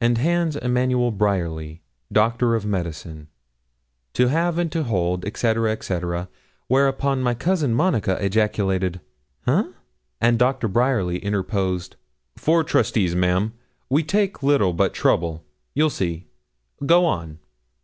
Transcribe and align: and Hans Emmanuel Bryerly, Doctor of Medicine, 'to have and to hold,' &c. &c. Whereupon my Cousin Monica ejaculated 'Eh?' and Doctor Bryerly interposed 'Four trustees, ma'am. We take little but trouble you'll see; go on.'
and 0.00 0.18
Hans 0.18 0.56
Emmanuel 0.56 1.12
Bryerly, 1.12 1.82
Doctor 2.12 2.56
of 2.56 2.66
Medicine, 2.66 3.28
'to 4.12 4.26
have 4.26 4.58
and 4.58 4.72
to 4.72 4.82
hold,' 4.82 5.24
&c. 5.36 5.54
&c. 5.80 5.94
Whereupon 6.66 7.22
my 7.22 7.34
Cousin 7.34 7.72
Monica 7.72 8.16
ejaculated 8.24 9.00
'Eh?' 9.46 9.68
and 10.20 10.36
Doctor 10.36 10.66
Bryerly 10.66 11.18
interposed 11.20 11.94
'Four 12.36 12.64
trustees, 12.64 13.14
ma'am. 13.14 13.52
We 13.88 14.02
take 14.02 14.42
little 14.42 14.72
but 14.72 14.92
trouble 14.94 15.44
you'll 15.74 15.90
see; 15.90 16.26
go 16.84 17.06
on.' 17.06 17.38